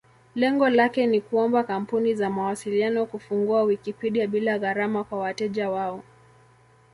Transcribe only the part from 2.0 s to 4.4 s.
za mawasiliano kufungua Wikipedia